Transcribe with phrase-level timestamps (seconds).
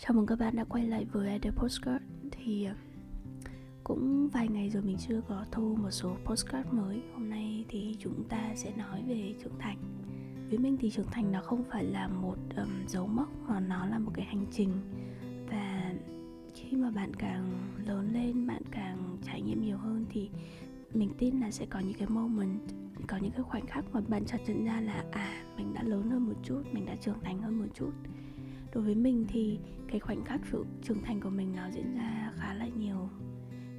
[0.00, 2.04] Chào mừng các bạn đã quay lại với The Postcard.
[2.30, 2.74] Thì ờ,
[3.84, 7.02] cũng vài ngày rồi mình chưa có thu một số postcard mới.
[7.14, 9.78] Hôm nay thì chúng ta sẽ nói về trưởng thành.
[10.48, 13.86] Với mình thì trưởng thành nó không phải là một um, dấu mốc mà nó
[13.86, 14.70] là một cái hành trình.
[15.50, 15.94] Và
[16.54, 20.30] khi mà bạn càng lớn lên, bạn càng trải nghiệm nhiều hơn thì
[20.94, 22.60] mình tin là sẽ có những cái moment
[23.08, 26.10] có những cái khoảnh khắc mà bạn chợt nhận ra là à mình đã lớn
[26.10, 27.90] hơn một chút mình đã trưởng thành hơn một chút
[28.78, 29.58] đối với mình thì
[29.88, 33.08] cái khoảnh khắc sự trưởng thành của mình nó diễn ra khá là nhiều.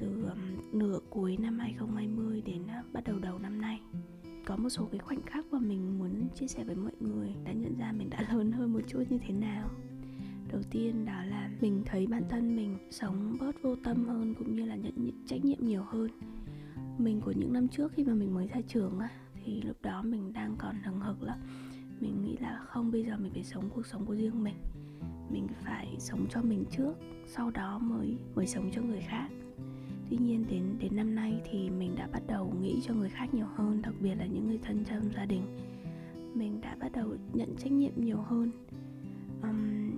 [0.00, 3.80] Từ um, nửa cuối năm 2020 đến uh, bắt đầu đầu năm nay
[4.46, 7.52] có một số cái khoảnh khắc mà mình muốn chia sẻ với mọi người đã
[7.52, 9.70] nhận ra mình đã lớn hơn một chút như thế nào.
[10.52, 14.56] Đầu tiên đó là mình thấy bản thân mình sống bớt vô tâm hơn cũng
[14.56, 16.10] như là nhận trách nhiệm nhiều hơn.
[16.98, 19.08] Mình của những năm trước khi mà mình mới ra trường á
[19.44, 21.38] thì lúc đó mình đang còn hừng hực lắm.
[22.00, 24.54] Mình nghĩ là không bây giờ mình phải sống cuộc sống của riêng mình
[25.32, 26.94] mình phải sống cho mình trước
[27.26, 29.28] sau đó mới mới sống cho người khác.
[30.10, 33.34] Tuy nhiên đến đến năm nay thì mình đã bắt đầu nghĩ cho người khác
[33.34, 35.42] nhiều hơn đặc biệt là những người thân trong gia đình.
[36.34, 38.50] Mình đã bắt đầu nhận trách nhiệm nhiều hơn.
[39.42, 39.90] Um,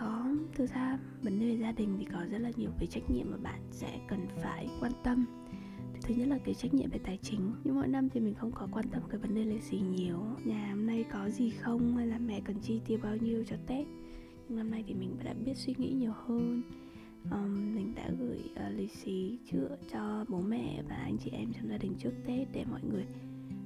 [0.00, 3.10] có thực ra vấn đề về gia đình thì có rất là nhiều cái trách
[3.10, 5.26] nhiệm mà bạn sẽ cần phải quan tâm.
[6.02, 7.52] Thứ nhất là cái trách nhiệm về tài chính.
[7.64, 10.18] Nhưng mỗi năm thì mình không có quan tâm cái vấn đề là gì nhiều.
[10.44, 11.96] Nhà hôm nay có gì không?
[11.96, 13.86] Hay là mẹ cần chi tiêu bao nhiêu cho tết?
[14.48, 16.62] Năm nay thì mình đã biết suy nghĩ nhiều hơn.
[17.30, 21.52] Um, mình đã gửi uh, lì xì chữa cho bố mẹ và anh chị em
[21.52, 23.04] trong gia đình trước tết để mọi người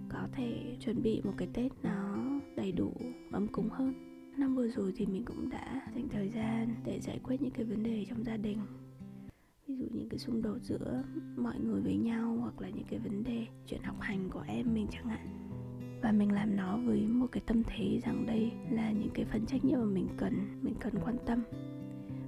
[0.09, 2.17] có thể chuẩn bị một cái tết nó
[2.57, 2.93] đầy đủ
[3.33, 3.95] ấm cúng hơn.
[4.37, 7.65] Năm vừa rồi thì mình cũng đã dành thời gian để giải quyết những cái
[7.65, 8.59] vấn đề trong gia đình.
[9.67, 11.03] Ví dụ những cái xung đột giữa
[11.37, 14.75] mọi người với nhau hoặc là những cái vấn đề chuyện học hành của em
[14.75, 15.40] mình chẳng hạn
[16.03, 19.47] và mình làm nó với một cái tâm thế rằng đây là những cái phần
[19.47, 21.43] trách nhiệm mà mình cần mình cần quan tâm.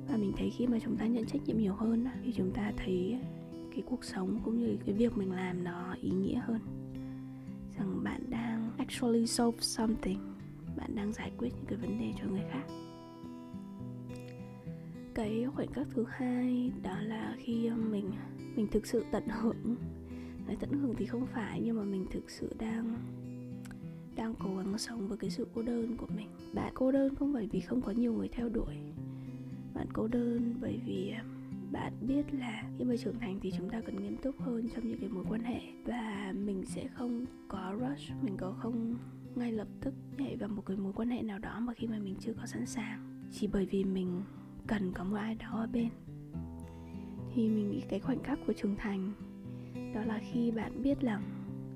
[0.09, 2.73] Và mình thấy khi mà chúng ta nhận trách nhiệm nhiều hơn thì chúng ta
[2.77, 3.19] thấy
[3.71, 6.61] cái cuộc sống cũng như cái việc mình làm nó ý nghĩa hơn.
[7.79, 10.19] Rằng bạn đang actually solve something,
[10.77, 12.65] bạn đang giải quyết những cái vấn đề cho người khác.
[15.15, 18.11] Cái khoảnh khắc thứ hai đó là khi um, mình
[18.57, 19.77] mình thực sự tận hưởng.
[20.47, 22.97] Nói tận hưởng thì không phải, nhưng mà mình thực sự đang
[24.17, 26.29] đang cố gắng sống với cái sự cô đơn của mình.
[26.53, 28.77] Bạn cô đơn không phải vì không có nhiều người theo đuổi.
[29.75, 31.25] Bạn cô đơn bởi vì à,
[31.73, 34.89] bạn biết là khi mà trưởng thành thì chúng ta cần nghiêm túc hơn trong
[34.89, 35.61] những cái mối quan hệ.
[35.85, 38.97] Và mình sẽ không có rush, mình có không
[39.35, 41.99] ngay lập tức nhảy vào một cái mối quan hệ nào đó mà khi mà
[41.99, 43.23] mình chưa có sẵn sàng.
[43.33, 44.23] Chỉ bởi vì mình
[44.67, 45.89] cần có một ai đó ở bên.
[47.35, 49.13] Thì mình nghĩ cái khoảnh khắc của trưởng thành,
[49.95, 51.23] đó là khi bạn biết rằng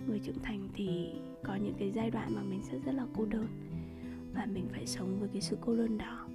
[0.08, 1.12] người trưởng thành thì
[1.46, 3.46] có những cái giai đoạn mà mình sẽ rất là cô đơn.
[4.34, 6.28] Và mình phải sống với cái sự cô đơn đó.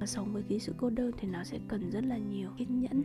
[0.00, 2.80] Và sống với cái sự cô đơn thì nó sẽ cần rất là nhiều kiên
[2.80, 3.02] nhẫn.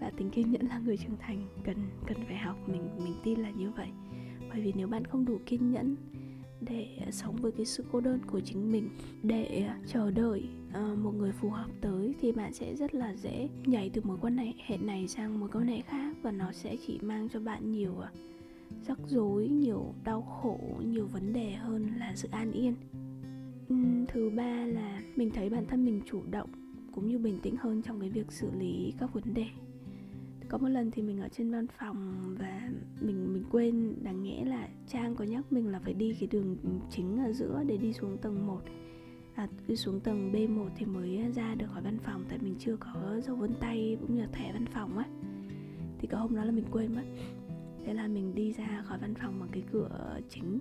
[0.00, 1.76] Và tính kiên nhẫn là người trưởng thành, cần
[2.06, 3.88] cần phải học mình mình tin là như vậy.
[4.50, 5.96] Bởi vì nếu bạn không đủ kiên nhẫn
[6.60, 8.90] để ờ, sống với cái sự cô đơn của chính mình,
[9.22, 13.14] để ờ, chờ đợi ờ, một người phù hợp tới thì bạn sẽ rất là
[13.16, 14.36] dễ nhảy từ mối quan
[14.66, 17.94] hệ này sang mối quan hệ khác và nó sẽ chỉ mang cho bạn nhiều
[18.86, 22.74] rắc rối nhiều đau khổ nhiều vấn đề hơn là sự an yên.
[24.08, 26.50] Thứ ba là mình thấy bản thân mình chủ động
[26.92, 29.46] cũng như bình tĩnh hơn trong cái việc xử lý các vấn đề.
[30.48, 32.70] Có một lần thì mình ở trên văn phòng và
[33.00, 36.56] mình mình quên đáng nghĩa là trang có nhắc mình là phải đi cái đường
[36.90, 38.60] chính ở giữa để đi xuống tầng 1
[39.38, 42.76] à, đi xuống tầng B1 thì mới ra được khỏi văn phòng tại mình chưa
[42.76, 45.04] có dấu vân tay cũng như là thẻ văn phòng á.
[45.98, 47.02] Thì có hôm đó là mình quên mất
[47.88, 50.58] thế là mình đi ra khỏi văn phòng bằng cái cửa chính.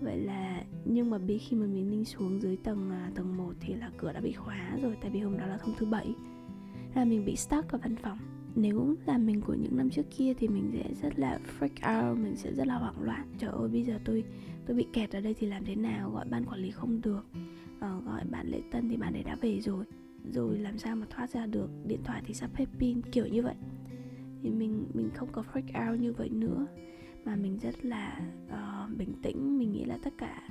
[0.00, 3.52] Vậy là nhưng mà biết khi mà mình đi xuống dưới tầng à, tầng 1
[3.60, 6.14] thì là cửa đã bị khóa rồi tại vì hôm đó là thông thứ bảy.
[6.94, 8.18] Là mình bị stuck ở văn phòng.
[8.54, 12.18] Nếu là mình của những năm trước kia thì mình sẽ rất là freak out
[12.18, 13.26] mình sẽ rất là hoảng loạn.
[13.38, 14.24] Trời ơi bây giờ tôi
[14.66, 16.10] tôi bị kẹt ở đây thì làm thế nào?
[16.10, 17.26] Gọi ban quản lý không được.
[17.80, 19.84] Ờ, gọi bạn lễ tân thì bạn ấy đã về rồi.
[20.32, 21.70] Rồi làm sao mà thoát ra được?
[21.84, 23.54] Điện thoại thì sắp hết pin kiểu như vậy
[24.46, 26.66] thì mình mình không có freak out như vậy nữa.
[27.24, 30.48] Mà mình rất là uh, bình tĩnh mình nghĩ là tất cả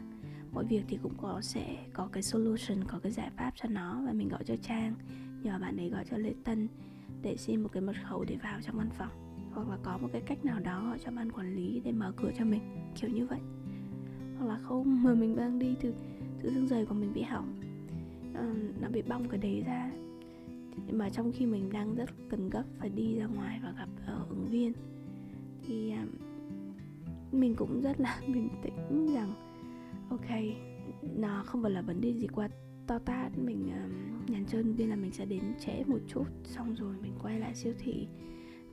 [0.51, 4.01] mọi việc thì cũng có sẽ có cái solution có cái giải pháp cho nó.
[4.05, 4.93] Và mình gọi cho trang
[5.43, 6.67] nhờ bạn ấy gọi cho lê tân
[7.21, 9.41] để xin một cái mật khẩu để vào trong văn phòng.
[9.51, 12.13] Hoặc là có một cái cách nào đó gọi cho ban quản lý để mở
[12.15, 12.61] cửa cho mình
[13.01, 13.39] kiểu như vậy.
[14.37, 15.93] Hoặc là không mà mình đang đi từ
[16.43, 17.55] từ xương giày của mình bị hỏng.
[18.31, 19.91] Uh, nó bị bong cái đấy ra
[20.87, 23.89] nhưng mà trong khi mình đang rất cần gấp phải đi ra ngoài và gặp
[24.05, 24.73] ở ứng viên
[25.67, 26.05] thì à,
[27.31, 29.33] mình cũng rất là bình tĩnh rằng
[30.09, 30.29] ok
[31.01, 32.49] nó không phải là vấn đề gì quá
[32.87, 33.37] to tát.
[33.37, 37.13] Mình uh, nhắn chơi viên là mình sẽ đến trễ một chút xong rồi mình
[37.21, 38.07] quay lại siêu thị.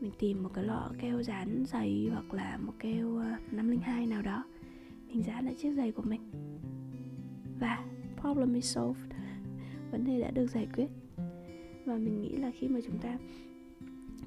[0.01, 4.07] Mình tìm một cái lọ keo dán giày hoặc là một keo à, uh, 502
[4.07, 4.45] nào đó.
[5.09, 6.21] Mình dán lại chiếc giày của mình.
[7.61, 7.85] Và
[8.21, 9.13] problem is solved.
[9.91, 11.02] Vấn đề đã được giải quyết
[11.85, 13.19] và mình nghĩ là khi mà chúng ta,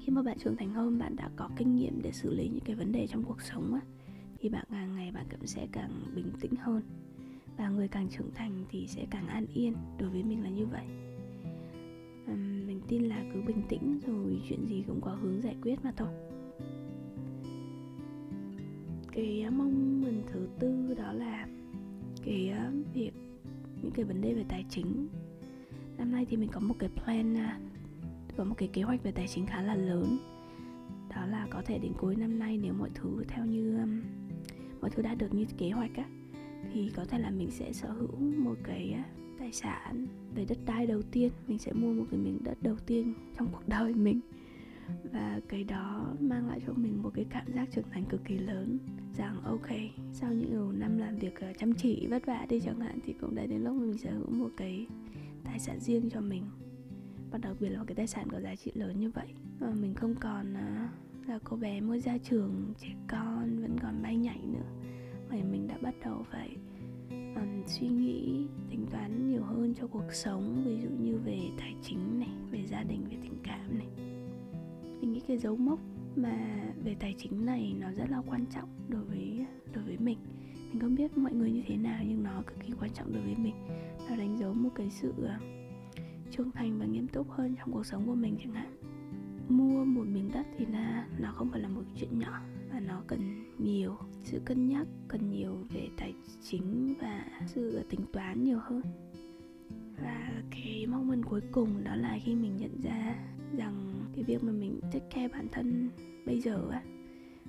[0.00, 2.64] khi mà bạn trưởng thành hơn, bạn đã có kinh nghiệm để xử lý những
[2.64, 3.80] cái vấn đề trong cuộc sống á,
[4.38, 6.82] thì bạn càng ngày bạn cũng sẽ càng bình tĩnh hơn.
[7.56, 9.74] Và người càng trưởng thành thì sẽ càng an yên.
[9.98, 10.84] Đối với mình là như vậy.
[12.66, 15.92] Mình tin là cứ bình tĩnh rồi chuyện gì cũng có hướng giải quyết mà
[15.96, 16.08] thôi.
[19.12, 21.48] Cái à, mong mình thứ tư đó là
[22.24, 23.12] cái à, việc,
[23.82, 25.08] những cái vấn đề về tài chính
[25.98, 27.60] năm nay thì mình có một cái plan à,
[28.36, 30.18] có một cái kế hoạch về tài chính khá là lớn.
[31.10, 34.02] Đó là có thể đến cuối năm nay nếu mọi thứ theo như um,
[34.80, 36.04] mọi thứ đã được như kế hoạch á
[36.72, 39.04] thì có thể là mình sẽ sở hữu một cái à,
[39.38, 41.30] tài sản về đất đai đầu tiên.
[41.48, 44.20] Mình sẽ mua một cái miếng đất đầu tiên trong cuộc đời mình.
[45.12, 48.38] Và cái đó mang lại cho mình một cái cảm giác trưởng thành cực kỳ
[48.38, 48.78] lớn.
[49.16, 49.68] Rằng ok
[50.12, 53.12] sau những nhiều năm làm việc à, chăm chỉ vất vả đi chẳng hạn thì
[53.12, 54.86] cũng đã đến lúc mình sở hữu một cái
[55.46, 56.44] tài sản riêng cho mình.
[57.30, 59.28] Và đặc biệt là một cái tài sản có giá trị lớn như vậy.
[59.58, 60.88] Và mình không còn à,
[61.26, 64.66] là cô bé mới ra trường trẻ con vẫn còn bay nhảy nữa.
[65.30, 66.56] Mà mình đã bắt đầu phải
[67.10, 70.62] um, suy nghĩ tính toán nhiều hơn cho cuộc sống.
[70.66, 73.88] Ví dụ như về tài chính này về gia đình về tình cảm này.
[75.00, 75.80] Mình nghĩ cái dấu mốc
[76.16, 80.18] mà về tài chính này nó rất là quan trọng đối với đối với mình
[80.76, 83.22] mình không biết mọi người như thế nào nhưng nó cực kỳ quan trọng đối
[83.22, 83.54] với mình.
[84.08, 85.42] Nó đánh dấu một cái sự ờ, uh,
[86.30, 88.76] trưởng thành và nghiêm túc hơn trong cuộc sống của mình chẳng hạn.
[89.48, 92.40] Mua một miếng đất thì là nó không phải là một chuyện nhỏ
[92.72, 93.20] và nó cần
[93.58, 98.82] nhiều sự cân nhắc cần nhiều về tài chính và sự tính toán nhiều hơn.
[100.02, 103.14] Và cái mong muốn cuối cùng đó là khi mình nhận ra
[103.56, 105.88] rằng cái việc mà mình take care bản thân
[106.26, 106.82] bây giờ á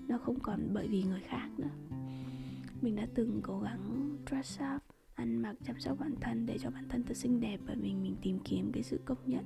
[0.07, 1.96] nó không còn bởi vì người khác nữa
[2.87, 4.81] mình đã từng cố gắng dress up
[5.15, 7.93] ăn mặc chăm sóc bản thân để cho bản thân thật xinh đẹp bởi vì
[7.93, 9.43] mình tìm kiếm cái sự công nhận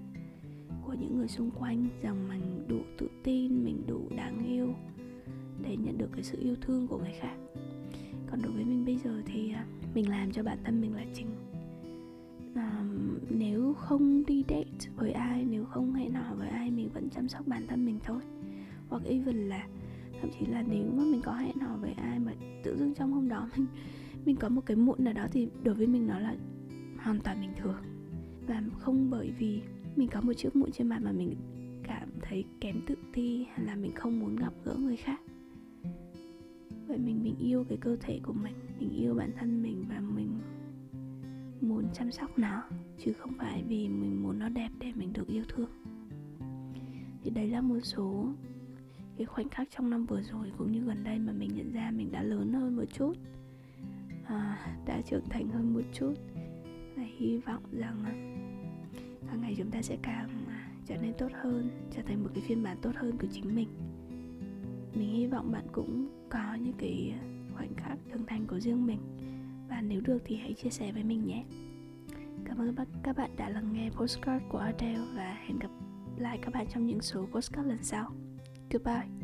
[0.85, 4.73] của những người xung quanh rằng mình đủ tự tin mình đủ đáng yêu
[5.63, 7.35] để nhận được cái sự yêu thương của người khác.
[8.31, 11.05] Còn đối với mình bây giờ thì à, mình làm cho bản thân mình là
[11.13, 11.27] chính.
[12.55, 12.83] À,
[13.29, 17.27] nếu không đi date với ai nếu không hẹn hò với ai mình vẫn chăm
[17.27, 18.21] sóc bản thân mình thôi.
[18.89, 19.67] Hoặc even là
[20.21, 22.33] thậm chí là nếu mà mình có hẹn hò với ai mà
[22.63, 23.67] tự dưng trong hôm đó mình
[24.25, 26.35] mình có một cái mụn nào đó thì đối với mình nó là
[26.97, 27.81] hoàn toàn bình thường.
[28.47, 29.61] Và không bởi vì
[29.95, 31.35] mình có một chiếc mụn trên mặt mà mình
[31.83, 35.21] cảm thấy kém tự ti hay là mình không muốn gặp gỡ người khác.
[36.87, 39.99] Vậy mình mình yêu cái cơ thể của mình mình yêu bản thân mình và
[39.99, 40.39] mình
[41.61, 42.63] muốn chăm sóc nó,
[42.97, 45.69] chứ không phải vì mình muốn nó đẹp để mình được yêu thương.
[47.23, 48.33] Thì đấy là một số
[49.17, 51.91] cái khoảnh khắc trong năm vừa rồi cũng như gần đây mà mình nhận ra
[51.91, 53.13] mình đã lớn hơn một chút.
[54.25, 56.13] À, đã trưởng thành hơn một chút.
[56.95, 58.13] Và hy vọng rằng à,
[59.29, 62.43] hàng ngày chúng ta sẽ càng à, trở nên tốt hơn trở thành một cái
[62.47, 63.67] phiên bản tốt hơn của chính mình.
[64.95, 67.15] Mình hy vọng bạn cũng có những cái
[67.55, 68.99] khoảnh khắc trưởng thành của riêng mình.
[69.69, 71.45] Và nếu được thì hãy chia sẻ với mình nhé.
[72.45, 75.69] Cảm ơn các bạn đã lắng nghe postcard của Adele và hẹn gặp
[76.17, 78.11] lại các bạn trong những số postcard lần sau.
[78.71, 79.20] Goodbye